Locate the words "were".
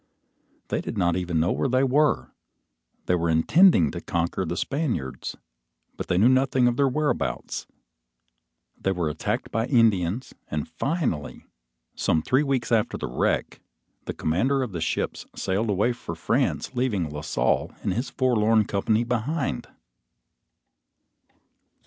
1.83-2.31, 3.13-3.29, 8.93-9.09